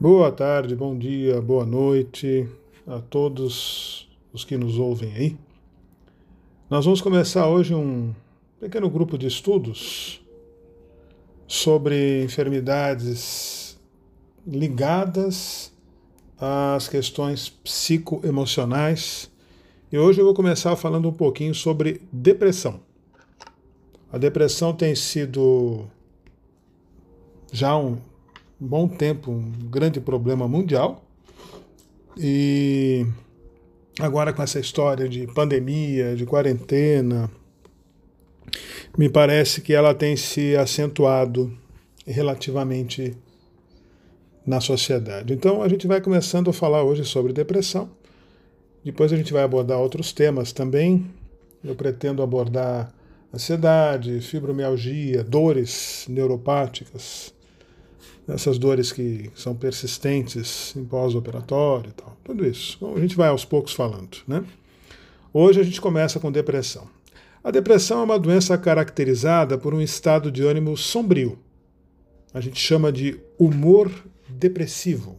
Boa 0.00 0.32
tarde, 0.32 0.74
bom 0.74 0.98
dia, 0.98 1.40
boa 1.40 1.64
noite 1.64 2.48
a 2.86 2.98
todos 2.98 4.08
os 4.32 4.44
que 4.44 4.56
nos 4.56 4.78
ouvem 4.78 5.12
aí. 5.14 5.36
Nós 6.68 6.84
vamos 6.84 7.00
começar 7.00 7.46
hoje 7.48 7.74
um 7.74 8.12
pequeno 8.58 8.90
grupo 8.90 9.16
de 9.16 9.26
estudos 9.26 10.20
sobre 11.46 12.24
enfermidades 12.24 13.78
ligadas 14.46 15.72
às 16.40 16.88
questões 16.88 17.48
psicoemocionais. 17.48 19.30
E 19.92 19.98
hoje 19.98 20.20
eu 20.20 20.24
vou 20.24 20.34
começar 20.34 20.74
falando 20.74 21.08
um 21.08 21.12
pouquinho 21.12 21.54
sobre 21.54 22.00
depressão. 22.10 22.80
A 24.10 24.18
depressão 24.18 24.72
tem 24.72 24.94
sido 24.94 25.86
já 27.52 27.76
um 27.76 27.98
bom 28.58 28.88
tempo 28.88 29.30
um 29.30 29.52
grande 29.70 30.00
problema 30.00 30.48
mundial. 30.48 31.04
E 32.16 33.06
agora 34.00 34.32
com 34.32 34.42
essa 34.42 34.58
história 34.58 35.08
de 35.08 35.26
pandemia, 35.28 36.16
de 36.16 36.24
quarentena, 36.24 37.30
me 38.96 39.08
parece 39.08 39.60
que 39.60 39.74
ela 39.74 39.94
tem 39.94 40.16
se 40.16 40.56
acentuado 40.56 41.52
relativamente 42.06 43.16
na 44.46 44.60
sociedade. 44.60 45.32
Então 45.32 45.62
a 45.62 45.68
gente 45.68 45.86
vai 45.86 46.00
começando 46.00 46.50
a 46.50 46.52
falar 46.52 46.82
hoje 46.82 47.04
sobre 47.04 47.32
depressão. 47.32 47.90
Depois 48.84 49.12
a 49.12 49.16
gente 49.16 49.32
vai 49.32 49.42
abordar 49.42 49.78
outros 49.78 50.12
temas 50.12 50.52
também. 50.52 51.06
Eu 51.62 51.76
pretendo 51.76 52.22
abordar 52.22 52.92
ansiedade, 53.32 54.20
fibromialgia, 54.20 55.22
dores 55.22 56.04
neuropáticas, 56.08 57.32
essas 58.28 58.58
dores 58.58 58.92
que 58.92 59.30
são 59.34 59.54
persistentes 59.54 60.74
em 60.76 60.84
pós-operatório 60.84 61.90
e 61.90 61.92
tal, 61.92 62.16
tudo 62.24 62.46
isso. 62.46 62.78
A 62.94 63.00
gente 63.00 63.16
vai 63.16 63.28
aos 63.28 63.44
poucos 63.44 63.72
falando, 63.72 64.18
né? 64.26 64.44
Hoje 65.32 65.60
a 65.60 65.62
gente 65.62 65.80
começa 65.80 66.20
com 66.20 66.30
depressão. 66.30 66.88
A 67.42 67.50
depressão 67.50 68.00
é 68.00 68.04
uma 68.04 68.18
doença 68.18 68.56
caracterizada 68.56 69.58
por 69.58 69.74
um 69.74 69.80
estado 69.80 70.30
de 70.30 70.42
ânimo 70.42 70.76
sombrio. 70.76 71.38
A 72.32 72.40
gente 72.40 72.60
chama 72.60 72.92
de 72.92 73.18
humor 73.38 73.90
depressivo. 74.28 75.18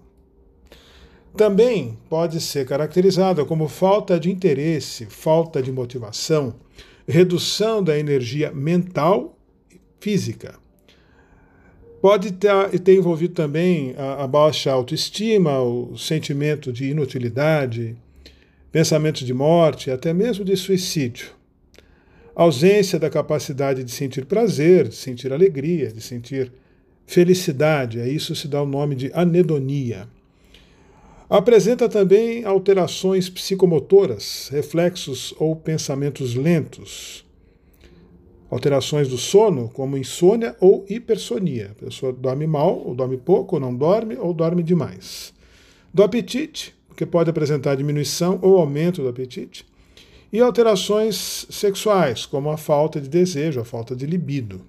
Também 1.36 1.98
pode 2.10 2.40
ser 2.40 2.66
caracterizada 2.66 3.44
como 3.44 3.68
falta 3.68 4.20
de 4.20 4.32
interesse, 4.32 5.08
falta 5.08 5.62
de 5.62 5.72
motivação, 5.72 6.56
redução 7.08 7.84
da 7.84 7.98
energia 7.98 8.52
mental 8.52 9.38
e 9.72 9.82
física. 10.00 10.63
Pode 12.04 12.34
ter, 12.34 12.80
ter 12.82 12.96
envolvido 12.96 13.34
também 13.34 13.96
a, 13.98 14.26
a 14.26 14.28
baixa 14.28 14.70
autoestima, 14.70 15.62
o 15.62 15.98
sentimento 15.98 16.70
de 16.70 16.90
inutilidade, 16.90 17.96
pensamentos 18.74 19.26
de 19.26 19.34
morte, 19.34 19.90
até 19.90 20.12
mesmo 20.12 20.44
de 20.44 20.54
suicídio. 20.58 21.28
ausência 22.36 23.00
da 23.00 23.10
capacidade 23.10 23.86
de 23.86 23.92
sentir 23.92 24.26
prazer, 24.26 24.90
de 24.90 24.96
sentir 24.96 25.32
alegria, 25.32 25.94
de 25.94 26.02
sentir 26.02 26.52
felicidade, 27.08 28.02
a 28.02 28.06
isso 28.06 28.36
se 28.36 28.50
dá 28.50 28.62
o 28.62 28.66
nome 28.66 28.96
de 28.96 29.10
anedonia. 29.14 30.06
Apresenta 31.30 31.88
também 31.88 32.44
alterações 32.44 33.30
psicomotoras, 33.30 34.50
reflexos 34.52 35.34
ou 35.40 35.56
pensamentos 35.56 36.36
lentos, 36.36 37.24
alterações 38.54 39.08
do 39.08 39.18
sono, 39.18 39.68
como 39.70 39.98
insônia 39.98 40.56
ou 40.60 40.86
hipersonia. 40.88 41.72
A 41.72 41.86
pessoa 41.86 42.14
dorme 42.14 42.46
mal, 42.46 42.78
ou 42.86 42.94
dorme 42.94 43.18
pouco, 43.18 43.56
ou 43.56 43.60
não 43.60 43.74
dorme, 43.74 44.16
ou 44.16 44.32
dorme 44.32 44.62
demais. 44.62 45.34
Do 45.92 46.04
apetite, 46.04 46.76
que 46.96 47.04
pode 47.04 47.32
apresentar 47.32 47.76
diminuição 47.76 48.38
ou 48.44 48.60
aumento 48.60 49.02
do 49.02 49.08
apetite. 49.08 49.66
E 50.32 50.40
alterações 50.40 51.48
sexuais, 51.50 52.28
como 52.28 52.52
a 52.52 52.58
falta 52.58 53.02
de 53.02 53.10
desejo, 53.10 53.60
a 53.60 53.66
falta 53.66 53.96
de 53.96 54.06
libido. 54.06 54.62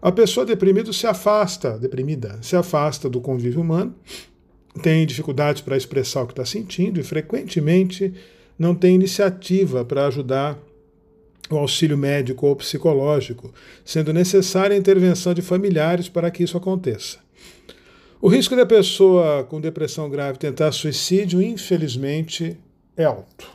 A 0.00 0.12
pessoa 0.12 0.44
deprimida 0.44 0.92
se 0.92 1.06
afasta, 1.06 1.78
deprimida, 1.78 2.38
se 2.42 2.56
afasta 2.56 3.08
do 3.08 3.22
convívio 3.22 3.62
humano, 3.62 3.94
tem 4.82 5.06
dificuldades 5.06 5.62
para 5.62 5.76
expressar 5.78 6.22
o 6.22 6.26
que 6.26 6.32
está 6.32 6.44
sentindo 6.44 7.00
e 7.00 7.02
frequentemente 7.02 8.12
não 8.58 8.74
tem 8.74 8.94
iniciativa 8.94 9.82
para 9.82 10.06
ajudar 10.08 10.58
o 11.56 11.58
auxílio 11.58 11.96
médico 11.96 12.46
ou 12.46 12.56
psicológico, 12.56 13.52
sendo 13.84 14.12
necessária 14.12 14.74
a 14.74 14.78
intervenção 14.78 15.34
de 15.34 15.42
familiares 15.42 16.08
para 16.08 16.30
que 16.30 16.42
isso 16.42 16.56
aconteça. 16.56 17.18
O 18.20 18.28
risco 18.28 18.54
da 18.54 18.64
pessoa 18.64 19.44
com 19.44 19.60
depressão 19.60 20.08
grave 20.08 20.38
tentar 20.38 20.70
suicídio, 20.72 21.42
infelizmente, 21.42 22.56
é 22.96 23.04
alto. 23.04 23.50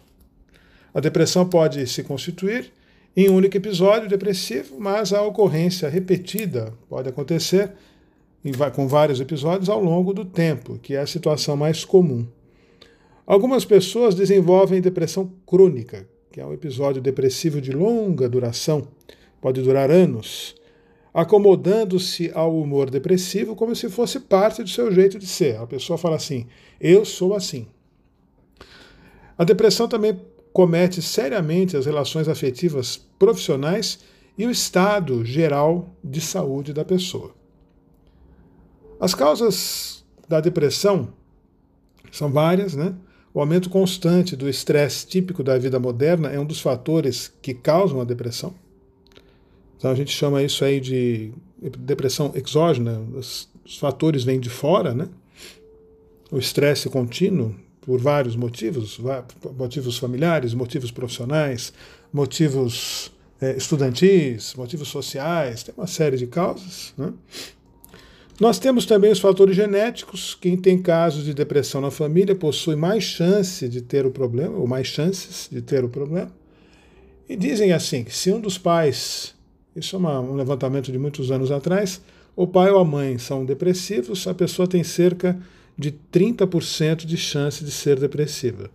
A 0.93 0.99
depressão 0.99 1.47
pode 1.47 1.87
se 1.87 2.03
constituir 2.03 2.71
em 3.15 3.29
um 3.29 3.35
único 3.35 3.55
episódio 3.55 4.09
depressivo, 4.09 4.75
mas 4.79 5.13
a 5.13 5.21
ocorrência 5.21 5.89
repetida 5.89 6.73
pode 6.89 7.07
acontecer 7.07 7.71
com 8.73 8.87
vários 8.87 9.19
episódios 9.19 9.69
ao 9.69 9.81
longo 9.83 10.13
do 10.13 10.23
tempo, 10.23 10.77
que 10.79 10.93
é 10.95 10.99
a 10.99 11.07
situação 11.07 11.55
mais 11.55 11.83
comum. 11.83 12.25
Algumas 13.25 13.65
pessoas 13.65 14.15
desenvolvem 14.15 14.79
depressão 14.79 15.31
crônica, 15.45 16.07
que 16.37 16.41
é 16.41 16.45
um 16.45 16.53
episódio 16.53 17.01
depressivo 17.01 17.59
de 17.59 17.71
longa 17.71 18.29
duração, 18.29 18.89
pode 19.41 19.59
durar 19.59 19.89
anos, 19.89 20.55
acomodando-se 21.11 22.31
ao 22.31 22.55
humor 22.55 22.91
depressivo 22.91 23.55
como 23.55 23.75
se 23.75 23.89
fosse 23.89 24.19
parte 24.19 24.61
do 24.61 24.69
seu 24.69 24.91
jeito 24.91 25.17
de 25.17 25.25
ser. 25.25 25.57
A 25.57 25.65
pessoa 25.65 25.97
fala 25.97 26.15
assim: 26.15 26.45
eu 26.79 27.03
sou 27.03 27.33
assim. 27.33 27.65
A 29.35 29.43
depressão 29.43 29.87
também 29.87 30.21
comete 30.53 31.01
seriamente 31.01 31.75
as 31.75 31.87
relações 31.87 32.27
afetivas 32.27 32.97
profissionais 33.17 33.97
e 34.37 34.45
o 34.45 34.51
estado 34.51 35.25
geral 35.25 35.89
de 36.03 36.21
saúde 36.21 36.71
da 36.71 36.85
pessoa. 36.85 37.33
As 38.99 39.15
causas 39.15 40.05
da 40.29 40.39
depressão 40.39 41.11
são 42.11 42.31
várias, 42.31 42.75
né? 42.75 42.93
O 43.37 43.39
aumento 43.39 43.69
constante 43.69 44.35
do 44.35 44.49
estresse 44.49 45.05
típico 45.05 45.43
da 45.43 45.59
vida 45.59 45.79
moderna 45.79 46.27
é 46.27 46.39
um 46.39 46.43
dos 46.43 46.59
fatores 46.59 47.31
que 47.39 47.53
causam 47.53 48.01
a 48.01 48.03
depressão. 48.03 48.51
Então 49.77 49.91
a 49.91 49.93
gente 49.93 50.09
chama 50.09 50.41
isso 50.41 50.65
aí 50.65 50.79
de 50.79 51.31
depressão 51.77 52.31
exógena. 52.33 52.99
Os, 53.13 53.47
fatores 53.79 54.23
vêm 54.23 54.39
de 54.39 54.49
fora, 54.49 54.95
né? 54.95 55.07
O 56.31 56.39
estresse 56.39 56.89
contínuo, 56.89 57.53
por 57.79 57.99
vários 57.99 58.35
motivos, 58.35 58.99
motivos 59.55 59.99
familiares, 59.99 60.55
motivos 60.55 60.89
profissionais, 60.89 61.71
motivos 62.11 63.11
é, 63.39 63.55
estudantis, 63.55 64.55
motivos 64.55 64.87
sociais, 64.87 65.61
tem 65.61 65.75
uma 65.77 65.85
série 65.85 66.17
de 66.17 66.25
causas, 66.25 66.91
né? 66.97 67.13
Nós 68.39 68.59
temos 68.59 68.85
também 68.85 69.11
os 69.11 69.19
fatores 69.19 69.55
genéticos. 69.55 70.37
Quem 70.39 70.55
tem 70.55 70.79
casos 70.79 71.25
de 71.25 71.33
depressão 71.33 71.81
na 71.81 71.89
família 71.89 72.35
possui 72.35 72.75
mais 72.75 73.03
chance 73.03 73.67
de 73.67 73.81
ter 73.81 74.05
o 74.05 74.11
problema, 74.11 74.55
ou 74.57 74.67
mais 74.67 74.87
chances 74.87 75.49
de 75.51 75.59
ter 75.59 75.83
o 75.83 75.89
problema. 75.89 76.31
E 77.27 77.35
dizem 77.35 77.73
assim 77.73 78.03
que 78.03 78.15
se 78.15 78.31
um 78.31 78.39
dos 78.39 78.57
pais, 78.57 79.33
isso 79.75 79.95
é 79.95 79.99
uma, 79.99 80.19
um 80.19 80.35
levantamento 80.35 80.91
de 80.91 80.99
muitos 80.99 81.31
anos 81.31 81.51
atrás, 81.51 81.99
o 82.35 82.45
pai 82.45 82.69
ou 82.69 82.77
a 82.79 82.85
mãe 82.85 83.17
são 83.17 83.43
depressivos, 83.43 84.27
a 84.27 84.33
pessoa 84.35 84.67
tem 84.67 84.83
cerca 84.83 85.37
de 85.75 85.91
30% 85.91 87.05
de 87.05 87.17
chance 87.17 87.63
de 87.63 87.71
ser 87.71 87.99
depressiva. 87.99 88.69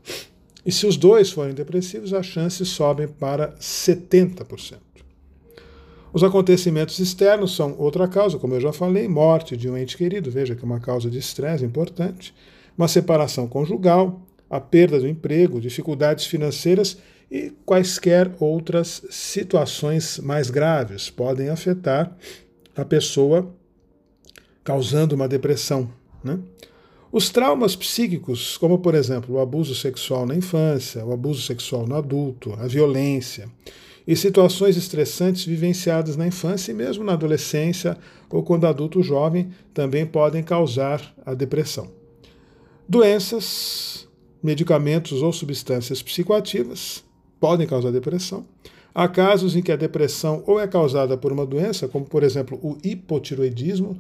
E 0.67 0.73
se 0.73 0.87
os 0.87 0.97
dois 0.97 1.31
forem 1.31 1.55
depressivos, 1.55 2.13
as 2.13 2.27
chances 2.27 2.69
sobem 2.69 3.07
para 3.07 3.53
70%. 3.61 4.79
Os 6.13 6.23
acontecimentos 6.23 6.99
externos 6.99 7.57
são 7.57 7.75
outra 7.79 8.07
causa, 8.07 8.39
como 8.39 8.55
eu 8.55 8.61
já 8.61 8.73
falei, 8.73 9.09
morte 9.09 9.57
de 9.57 9.69
um 9.69 9.77
ente 9.77 9.97
querido, 9.97 10.31
veja 10.31 10.55
que 10.55 10.63
é 10.63 10.65
uma 10.67 10.81
causa 10.81 11.09
de 11.09 11.19
estresse 11.19 11.65
importante, 11.65 12.35
uma 12.77 12.87
separação 12.87 13.49
conjugal, 13.49 14.21
a 14.51 14.61
perda 14.61 15.01
do 15.01 15.09
emprego, 15.09 15.59
dificuldades 15.59 16.27
financeiras 16.27 16.99
e 17.31 17.51
quaisquer 17.65 18.31
outras 18.39 19.03
situações 19.09 20.19
mais 20.19 20.51
graves 20.51 21.09
podem 21.09 21.49
afetar 21.49 22.15
a 22.77 22.85
pessoa, 22.85 23.51
causando 24.63 25.15
uma 25.15 25.27
depressão. 25.27 25.91
Né? 26.23 26.39
Os 27.11 27.31
traumas 27.31 27.75
psíquicos, 27.75 28.59
como 28.59 28.79
por 28.79 28.95
exemplo 28.95 29.37
o 29.37 29.41
abuso 29.41 29.75
sexual 29.75 30.27
na 30.27 30.35
infância, 30.35 31.03
o 31.05 31.13
abuso 31.13 31.41
sexual 31.41 31.87
no 31.87 31.97
adulto, 31.97 32.53
a 32.59 32.67
violência, 32.67 33.49
e 34.07 34.17
situações 34.17 34.77
estressantes 34.77 35.45
vivenciadas 35.45 36.17
na 36.17 36.27
infância 36.27 36.73
e 36.73 36.75
mesmo 36.75 37.05
na 37.05 37.13
adolescência 37.13 37.97
ou 38.29 38.43
quando 38.43 38.67
adulto 38.67 39.03
jovem 39.03 39.51
também 39.73 40.05
podem 40.05 40.43
causar 40.43 41.15
a 41.25 41.35
depressão. 41.35 41.91
Doenças, 42.89 44.09
medicamentos 44.43 45.23
ou 45.23 45.33
substâncias 45.33 46.03
psicoativas 46.03 47.05
podem 47.39 47.67
causar 47.67 47.91
depressão. 47.91 48.45
Há 48.95 49.09
casos 49.09 49.57
em 49.57 49.63
que 49.63 49.73
a 49.73 49.77
depressão 49.77 50.43
ou 50.47 50.61
é 50.61 50.67
causada 50.67 51.17
por 51.17 51.33
uma 51.33 51.47
doença, 51.47 51.89
como 51.89 52.05
por 52.05 52.23
exemplo 52.23 52.59
o 52.63 52.77
hipotiroidismo, 52.85 53.97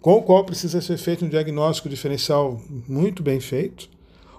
com 0.00 0.14
o 0.14 0.22
qual 0.22 0.44
precisa 0.44 0.80
ser 0.80 0.98
feito 0.98 1.24
um 1.24 1.28
diagnóstico 1.28 1.88
diferencial 1.88 2.60
muito 2.88 3.22
bem 3.22 3.40
feito, 3.40 3.88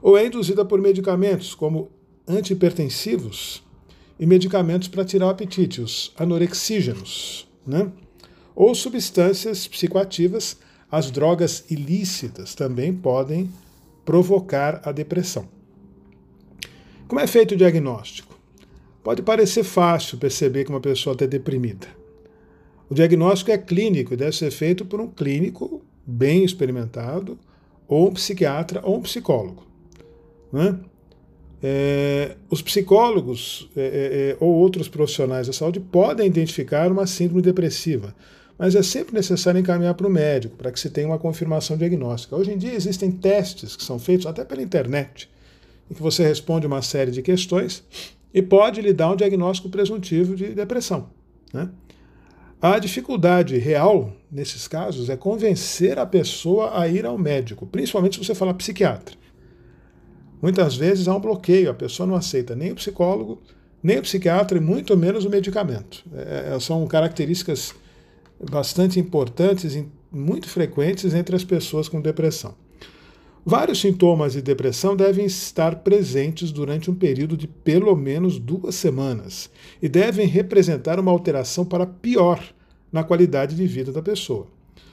ou 0.01 0.17
é 0.17 0.25
induzida 0.25 0.65
por 0.65 0.79
medicamentos 0.81 1.55
como 1.55 1.89
antihipertensivos 2.27 3.63
e 4.21 4.25
medicamentos 4.27 4.87
para 4.87 5.03
tirar 5.03 5.25
o 5.25 5.29
apetite, 5.29 5.81
os 5.81 6.13
anorexígenos, 6.15 7.49
né? 7.65 7.91
ou 8.55 8.75
substâncias 8.75 9.67
psicoativas, 9.67 10.57
as 10.91 11.09
drogas 11.09 11.65
ilícitas 11.71 12.53
também 12.53 12.93
podem 12.93 13.49
provocar 14.05 14.79
a 14.85 14.91
depressão. 14.91 15.49
Como 17.07 17.19
é 17.19 17.25
feito 17.25 17.55
o 17.55 17.57
diagnóstico? 17.57 18.39
Pode 19.03 19.23
parecer 19.23 19.63
fácil 19.63 20.19
perceber 20.19 20.65
que 20.65 20.69
uma 20.69 20.79
pessoa 20.79 21.13
está 21.13 21.25
deprimida. 21.25 21.87
O 22.87 22.93
diagnóstico 22.93 23.49
é 23.49 23.57
clínico 23.57 24.13
e 24.13 24.17
deve 24.17 24.35
ser 24.35 24.51
feito 24.51 24.85
por 24.85 25.01
um 25.01 25.07
clínico 25.07 25.81
bem 26.05 26.43
experimentado, 26.43 27.39
ou 27.87 28.09
um 28.09 28.13
psiquiatra 28.13 28.81
ou 28.83 28.97
um 28.97 29.01
psicólogo. 29.01 29.65
Né? 30.53 30.79
É, 31.63 32.35
os 32.49 32.61
psicólogos 32.61 33.69
é, 33.75 33.81
é, 33.81 33.85
é, 34.31 34.37
ou 34.39 34.51
outros 34.51 34.87
profissionais 34.87 35.45
da 35.45 35.53
saúde 35.53 35.79
podem 35.79 36.25
identificar 36.25 36.91
uma 36.91 37.05
síndrome 37.05 37.41
depressiva, 37.41 38.15
mas 38.57 38.73
é 38.73 38.81
sempre 38.81 39.13
necessário 39.13 39.59
encaminhar 39.59 39.93
para 39.93 40.07
o 40.07 40.09
médico 40.09 40.55
para 40.55 40.71
que 40.71 40.79
se 40.79 40.89
tenha 40.89 41.07
uma 41.07 41.19
confirmação 41.19 41.77
diagnóstica. 41.77 42.35
Hoje 42.35 42.51
em 42.51 42.57
dia 42.57 42.73
existem 42.73 43.11
testes 43.11 43.75
que 43.75 43.83
são 43.83 43.99
feitos 43.99 44.25
até 44.25 44.43
pela 44.43 44.61
internet, 44.61 45.29
em 45.89 45.93
que 45.93 46.01
você 46.01 46.23
responde 46.23 46.65
uma 46.65 46.81
série 46.81 47.11
de 47.11 47.21
questões 47.21 47.83
e 48.33 48.41
pode 48.41 48.81
lhe 48.81 48.93
dar 48.93 49.11
um 49.11 49.15
diagnóstico 49.15 49.69
presuntivo 49.69 50.35
de 50.35 50.55
depressão. 50.55 51.09
Né? 51.53 51.69
A 52.59 52.79
dificuldade 52.79 53.57
real, 53.57 54.13
nesses 54.31 54.67
casos, 54.67 55.09
é 55.09 55.17
convencer 55.17 55.99
a 55.99 56.05
pessoa 56.05 56.79
a 56.79 56.87
ir 56.87 57.05
ao 57.05 57.17
médico, 57.17 57.67
principalmente 57.67 58.17
se 58.17 58.25
você 58.25 58.33
falar 58.33 58.53
psiquiatra. 58.55 59.20
Muitas 60.41 60.75
vezes 60.75 61.07
há 61.07 61.15
um 61.15 61.19
bloqueio, 61.19 61.69
a 61.69 61.73
pessoa 61.73 62.07
não 62.07 62.15
aceita 62.15 62.55
nem 62.55 62.71
o 62.71 62.75
psicólogo, 62.75 63.41
nem 63.83 63.99
o 63.99 64.01
psiquiatra 64.01 64.57
e 64.57 64.61
muito 64.61 64.97
menos 64.97 65.25
o 65.25 65.29
medicamento. 65.29 66.03
É, 66.13 66.53
é 66.55 66.59
são 66.59 66.85
características 66.87 67.73
bastante 68.49 68.99
importantes 68.99 69.75
e 69.75 69.87
muito 70.11 70.49
frequentes 70.49 71.13
entre 71.13 71.35
as 71.35 71.43
pessoas 71.43 71.87
com 71.87 72.01
depressão. 72.01 72.55
Vários 73.43 73.81
sintomas 73.81 74.33
de 74.33 74.41
depressão 74.41 74.95
devem 74.95 75.25
estar 75.25 75.77
presentes 75.77 76.51
durante 76.51 76.91
um 76.91 76.95
período 76.95 77.35
de 77.35 77.47
pelo 77.47 77.95
menos 77.95 78.37
duas 78.37 78.75
semanas 78.75 79.49
e 79.81 79.89
devem 79.89 80.27
representar 80.27 80.99
uma 80.99 81.11
alteração 81.11 81.65
para 81.65 81.87
pior 81.87 82.43
na 82.91 83.03
qualidade 83.03 83.55
de 83.55 83.65
vida 83.65 83.91
da 83.91 84.01
pessoa. 84.01 84.47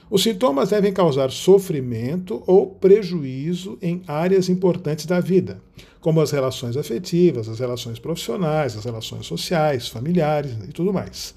Os 0.09 0.23
sintomas 0.23 0.69
devem 0.69 0.91
causar 0.91 1.29
sofrimento 1.29 2.41
ou 2.47 2.65
prejuízo 2.65 3.77
em 3.79 4.01
áreas 4.07 4.49
importantes 4.49 5.05
da 5.05 5.19
vida, 5.19 5.61
como 6.01 6.19
as 6.19 6.31
relações 6.31 6.75
afetivas, 6.75 7.47
as 7.47 7.59
relações 7.59 7.99
profissionais, 7.99 8.75
as 8.75 8.85
relações 8.85 9.27
sociais, 9.27 9.87
familiares 9.87 10.53
e 10.67 10.71
tudo 10.73 10.91
mais. 10.91 11.35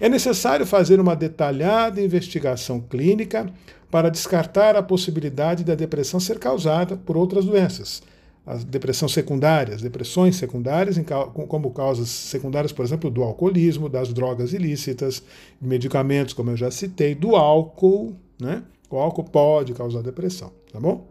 É 0.00 0.08
necessário 0.08 0.66
fazer 0.66 0.98
uma 0.98 1.14
detalhada 1.14 2.00
investigação 2.00 2.80
clínica 2.80 3.52
para 3.90 4.10
descartar 4.10 4.74
a 4.74 4.82
possibilidade 4.82 5.62
da 5.62 5.74
depressão 5.74 6.18
ser 6.18 6.38
causada 6.38 6.96
por 6.96 7.16
outras 7.16 7.44
doenças. 7.44 8.02
A 8.46 8.56
depressão 8.56 9.08
secundária, 9.08 9.74
as 9.74 9.80
depressões 9.80 10.36
secundárias, 10.36 10.96
como 11.32 11.70
causas 11.70 12.10
secundárias, 12.10 12.72
por 12.72 12.84
exemplo, 12.84 13.10
do 13.10 13.22
alcoolismo, 13.22 13.88
das 13.88 14.12
drogas 14.12 14.52
ilícitas, 14.52 15.22
medicamentos, 15.60 16.34
como 16.34 16.50
eu 16.50 16.56
já 16.56 16.70
citei, 16.70 17.14
do 17.14 17.36
álcool, 17.36 18.14
né? 18.38 18.62
O 18.90 18.96
álcool 18.98 19.24
pode 19.24 19.72
causar 19.72 20.02
depressão, 20.02 20.52
tá 20.70 20.78
bom? 20.78 21.06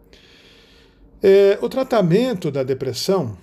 É, 1.20 1.58
o 1.60 1.68
tratamento 1.68 2.50
da 2.50 2.62
depressão, 2.62 3.36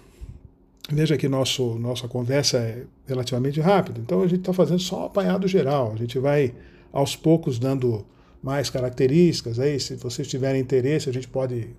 veja 0.89 1.17
que 1.17 1.27
nosso, 1.27 1.75
nossa 1.77 2.07
conversa 2.07 2.59
é 2.59 2.83
relativamente 3.05 3.59
rápida, 3.59 3.99
então 3.99 4.21
a 4.21 4.27
gente 4.27 4.39
está 4.39 4.53
fazendo 4.53 4.79
só 4.79 5.01
um 5.01 5.05
apanhado 5.05 5.47
geral, 5.47 5.91
a 5.93 5.97
gente 5.97 6.17
vai 6.17 6.53
aos 6.93 7.15
poucos 7.15 7.59
dando 7.59 8.05
mais 8.41 8.69
características. 8.69 9.59
Aí, 9.59 9.79
se 9.79 9.95
vocês 9.95 10.27
tiverem 10.27 10.61
interesse, 10.61 11.09
a 11.09 11.13
gente 11.13 11.27
pode 11.27 11.69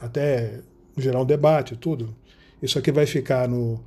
até 0.00 0.60
gerar 0.96 1.20
um 1.20 1.24
debate, 1.24 1.76
tudo. 1.76 2.14
Isso 2.62 2.78
aqui 2.78 2.92
vai 2.92 3.06
ficar 3.06 3.48
no, 3.48 3.80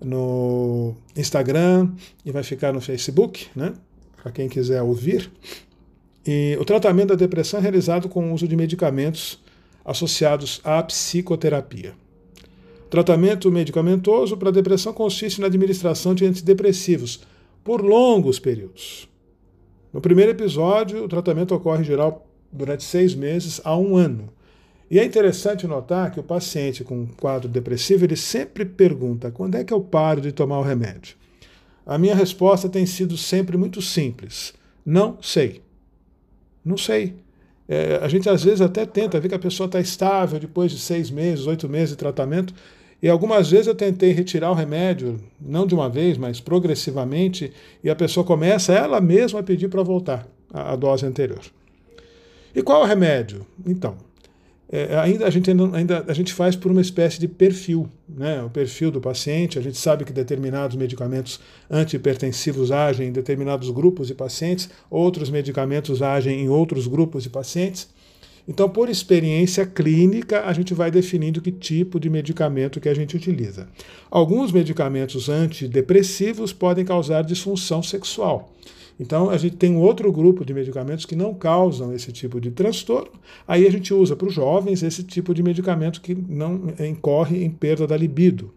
no 0.00 0.94
Instagram 1.16 1.90
e 2.24 2.30
vai 2.30 2.42
ficar 2.42 2.72
no 2.72 2.80
Facebook, 2.80 3.48
né? 3.54 3.74
Para 4.22 4.32
quem 4.32 4.48
quiser 4.48 4.82
ouvir. 4.82 5.30
E 6.26 6.56
o 6.60 6.64
tratamento 6.64 7.08
da 7.08 7.14
depressão 7.14 7.58
é 7.58 7.62
realizado 7.62 8.08
com 8.08 8.30
o 8.30 8.34
uso 8.34 8.46
de 8.46 8.56
medicamentos 8.56 9.40
associados 9.84 10.60
à 10.62 10.82
psicoterapia. 10.82 11.94
Tratamento 12.90 13.50
medicamentoso 13.50 14.36
para 14.36 14.48
a 14.48 14.52
depressão 14.52 14.92
consiste 14.92 15.40
na 15.40 15.46
administração 15.46 16.14
de 16.14 16.26
antidepressivos 16.26 17.20
por 17.64 17.82
longos 17.82 18.38
períodos. 18.38 19.08
No 19.92 20.00
primeiro 20.00 20.32
episódio, 20.32 21.04
o 21.04 21.08
tratamento 21.08 21.54
ocorre 21.54 21.82
em 21.82 21.84
geral 21.84 22.26
durante 22.52 22.84
seis 22.84 23.14
meses 23.14 23.60
a 23.64 23.76
um 23.76 23.96
ano. 23.96 24.28
E 24.90 24.98
é 24.98 25.04
interessante 25.04 25.66
notar 25.66 26.10
que 26.10 26.18
o 26.18 26.22
paciente 26.22 26.82
com 26.82 27.06
quadro 27.06 27.48
depressivo 27.48 28.04
ele 28.04 28.16
sempre 28.16 28.64
pergunta 28.64 29.30
quando 29.30 29.56
é 29.56 29.64
que 29.64 29.72
eu 29.72 29.80
paro 29.80 30.20
de 30.20 30.32
tomar 30.32 30.58
o 30.58 30.62
remédio. 30.62 31.16
A 31.84 31.98
minha 31.98 32.14
resposta 32.14 32.68
tem 32.68 32.86
sido 32.86 33.16
sempre 33.16 33.56
muito 33.56 33.82
simples: 33.82 34.54
não 34.84 35.18
sei. 35.20 35.62
Não 36.64 36.76
sei. 36.76 37.14
É, 37.68 37.98
a 38.02 38.08
gente 38.08 38.28
às 38.30 38.42
vezes 38.42 38.62
até 38.62 38.86
tenta 38.86 39.20
ver 39.20 39.28
que 39.28 39.34
a 39.34 39.38
pessoa 39.38 39.66
está 39.66 39.78
estável 39.78 40.38
depois 40.38 40.72
de 40.72 40.78
seis 40.78 41.10
meses, 41.10 41.46
oito 41.46 41.68
meses 41.68 41.90
de 41.90 41.96
tratamento, 41.96 42.54
e 43.02 43.08
algumas 43.08 43.50
vezes 43.50 43.66
eu 43.66 43.74
tentei 43.74 44.12
retirar 44.12 44.50
o 44.50 44.54
remédio, 44.54 45.20
não 45.38 45.66
de 45.66 45.74
uma 45.74 45.88
vez, 45.88 46.16
mas 46.16 46.40
progressivamente, 46.40 47.52
e 47.84 47.90
a 47.90 47.94
pessoa 47.94 48.24
começa 48.24 48.72
ela 48.72 49.00
mesma 49.00 49.40
a 49.40 49.42
pedir 49.42 49.68
para 49.68 49.82
voltar 49.82 50.26
à 50.52 50.74
dose 50.74 51.04
anterior. 51.04 51.42
E 52.54 52.62
qual 52.62 52.82
é 52.82 52.84
o 52.84 52.88
remédio? 52.88 53.46
Então, 53.66 53.96
é, 54.70 54.98
ainda 54.98 55.26
a 55.26 55.30
gente 55.30 55.50
ainda, 55.50 56.04
a 56.06 56.12
gente 56.12 56.32
faz 56.32 56.54
por 56.54 56.70
uma 56.70 56.82
espécie 56.82 57.18
de 57.18 57.26
perfil, 57.26 57.88
né? 58.06 58.42
O 58.42 58.50
perfil 58.50 58.90
do 58.90 59.00
paciente. 59.00 59.58
A 59.58 59.62
gente 59.62 59.78
sabe 59.78 60.04
que 60.04 60.12
determinados 60.12 60.76
medicamentos 60.76 61.40
antihipertensivos 61.70 62.70
agem 62.70 63.08
em 63.08 63.12
determinados 63.12 63.70
grupos 63.70 64.08
de 64.08 64.14
pacientes, 64.14 64.68
outros 64.90 65.30
medicamentos 65.30 66.02
agem 66.02 66.42
em 66.42 66.48
outros 66.50 66.86
grupos 66.86 67.22
de 67.22 67.30
pacientes. 67.30 67.88
Então, 68.46 68.68
por 68.68 68.88
experiência 68.88 69.66
clínica, 69.66 70.44
a 70.44 70.52
gente 70.52 70.72
vai 70.72 70.90
definindo 70.90 71.40
que 71.40 71.52
tipo 71.52 71.98
de 72.00 72.08
medicamento 72.08 72.80
que 72.80 72.88
a 72.88 72.94
gente 72.94 73.16
utiliza. 73.16 73.68
Alguns 74.10 74.52
medicamentos 74.52 75.28
antidepressivos 75.28 76.52
podem 76.52 76.84
causar 76.84 77.22
disfunção 77.22 77.82
sexual. 77.82 78.54
Então, 79.00 79.30
a 79.30 79.36
gente 79.36 79.56
tem 79.56 79.70
um 79.70 79.78
outro 79.78 80.10
grupo 80.10 80.44
de 80.44 80.52
medicamentos 80.52 81.06
que 81.06 81.14
não 81.14 81.32
causam 81.32 81.94
esse 81.94 82.10
tipo 82.10 82.40
de 82.40 82.50
transtorno. 82.50 83.12
Aí 83.46 83.66
a 83.66 83.70
gente 83.70 83.94
usa 83.94 84.16
para 84.16 84.26
os 84.26 84.34
jovens 84.34 84.82
esse 84.82 85.04
tipo 85.04 85.32
de 85.32 85.42
medicamento 85.42 86.00
que 86.00 86.14
não 86.14 86.74
incorre 86.80 87.44
em 87.44 87.50
perda 87.50 87.86
da 87.86 87.96
libido. 87.96 88.52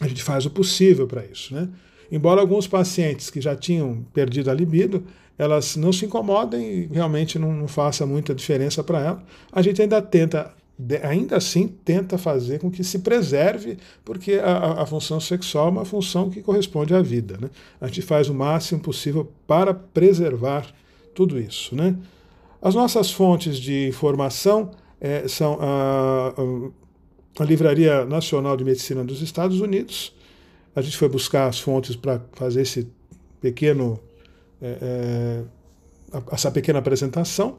A 0.00 0.06
gente 0.06 0.22
faz 0.22 0.46
o 0.46 0.50
possível 0.50 1.06
para 1.06 1.24
isso. 1.24 1.54
Né? 1.54 1.68
Embora 2.10 2.40
alguns 2.40 2.68
pacientes 2.68 3.30
que 3.30 3.40
já 3.40 3.56
tinham 3.56 4.04
perdido 4.12 4.50
a 4.50 4.54
libido, 4.54 5.04
elas 5.38 5.76
não 5.76 5.92
se 5.92 6.06
incomodem 6.06 6.64
e 6.64 6.86
realmente 6.86 7.38
não, 7.38 7.52
não 7.52 7.68
faça 7.68 8.06
muita 8.06 8.34
diferença 8.34 8.82
para 8.84 9.00
elas. 9.00 9.22
A 9.50 9.60
gente 9.60 9.82
ainda 9.82 10.00
tenta, 10.00 10.54
ainda 11.02 11.36
assim, 11.36 11.68
tenta 11.68 12.18
fazer 12.18 12.60
com 12.60 12.70
que 12.70 12.84
se 12.84 12.98
preserve, 12.98 13.78
porque 14.04 14.34
a, 14.34 14.82
a 14.82 14.86
função 14.86 15.18
sexual 15.18 15.68
é 15.68 15.70
uma 15.70 15.84
função 15.84 16.28
que 16.28 16.42
corresponde 16.42 16.94
à 16.94 17.00
vida. 17.00 17.38
Né? 17.40 17.48
A 17.80 17.86
gente 17.86 18.02
faz 18.02 18.28
o 18.28 18.34
máximo 18.34 18.80
possível 18.80 19.32
para 19.46 19.72
preservar 19.72 20.66
tudo 21.14 21.38
isso. 21.38 21.74
Né? 21.74 21.96
As 22.60 22.74
nossas 22.74 23.10
fontes 23.10 23.56
de 23.56 23.88
informação 23.88 24.70
é, 25.00 25.26
são 25.26 25.58
a, 25.60 26.34
a, 27.38 27.44
Livraria 27.44 28.04
Nacional 28.04 28.56
de 28.56 28.64
Medicina 28.64 29.02
dos 29.02 29.22
Estados 29.22 29.60
Unidos. 29.60 30.14
A 30.74 30.82
gente 30.82 30.96
foi 30.96 31.08
buscar 31.08 31.48
as 31.48 31.58
fontes 31.58 31.96
para 31.96 32.20
fazer 32.32 32.62
esse 32.62 32.86
pequeno 33.40 33.98
é, 34.60 34.78
é 34.80 35.56
essa 36.30 36.50
pequena 36.50 36.78
apresentação 36.78 37.58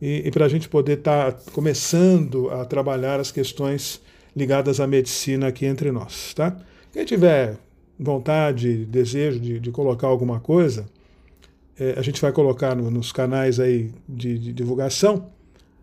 e, 0.00 0.22
e 0.26 0.30
para 0.30 0.46
a 0.46 0.48
gente 0.48 0.68
poder 0.68 0.98
estar 0.98 1.32
tá 1.32 1.50
começando 1.52 2.50
a 2.50 2.64
trabalhar 2.64 3.20
as 3.20 3.30
questões 3.30 4.00
ligadas 4.34 4.80
à 4.80 4.86
medicina 4.86 5.48
aqui 5.48 5.66
entre 5.66 5.90
nós. 5.90 6.32
Tá? 6.34 6.56
Quem 6.92 7.04
tiver 7.04 7.56
vontade, 7.98 8.84
desejo 8.86 9.40
de, 9.40 9.58
de 9.58 9.70
colocar 9.70 10.06
alguma 10.06 10.38
coisa, 10.38 10.86
é, 11.78 11.94
a 11.96 12.02
gente 12.02 12.20
vai 12.20 12.32
colocar 12.32 12.74
no, 12.74 12.90
nos 12.90 13.12
canais 13.12 13.58
aí 13.58 13.90
de, 14.08 14.38
de, 14.38 14.52
divulgação. 14.52 15.30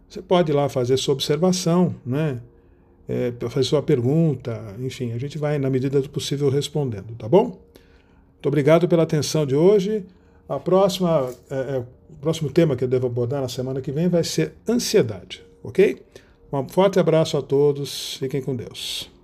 Você 0.08 0.22
pode 0.22 0.52
ir 0.52 0.56
lá 0.56 0.70
fazer 0.70 0.98
sua 0.98 1.14
observação, 1.14 1.96
né? 2.06 2.40
É, 3.08 3.32
fazer 3.50 3.66
sua 3.66 3.84
pergunta, 3.84 4.76
enfim, 4.80 5.12
a 5.12 5.20
gente 5.20 5.38
vai, 5.38 5.60
na 5.60 5.70
medida 5.70 6.02
do 6.02 6.10
possível, 6.10 6.50
respondendo, 6.50 7.16
tá 7.16 7.30
bom? 7.30 7.44
Muito 8.34 8.48
obrigado 8.48 8.88
pela 8.88 9.04
atenção 9.04 9.46
de 9.46 9.56
hoje. 9.56 10.04
A 10.48 10.60
próxima 10.60 11.34
é, 11.50 11.56
é 11.56 11.84
O 12.10 12.18
próximo 12.22 12.52
tema 12.52 12.76
que 12.76 12.84
eu 12.84 12.88
devo 12.88 13.08
abordar 13.08 13.42
na 13.42 13.50
semana 13.50 13.82
que 13.82 13.92
vem 13.92 14.08
vai 14.08 14.24
ser 14.24 14.54
ansiedade, 14.68 15.44
ok? 15.64 16.02
Um 16.52 16.70
forte 16.70 17.00
abraço 17.00 17.38
a 17.38 17.42
todos, 17.42 18.16
fiquem 18.18 18.42
com 18.42 18.56
Deus. 18.56 19.15